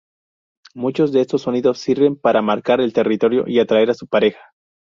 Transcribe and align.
Muchos 0.73 1.11
de 1.11 1.21
estos 1.21 1.43
sonidos 1.43 1.77
sirven 1.77 2.15
para 2.15 2.41
marcar 2.41 2.81
el 2.81 2.91
territorio 2.91 3.43
y 3.45 3.59
atraer 3.59 3.91
a 3.91 3.93
su 3.93 4.07
pareja. 4.07 4.41